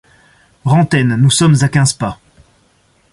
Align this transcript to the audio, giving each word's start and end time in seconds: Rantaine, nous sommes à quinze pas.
Rantaine, 0.65 1.15
nous 1.15 1.29
sommes 1.29 1.57
à 1.61 1.69
quinze 1.69 1.93
pas. 1.93 2.19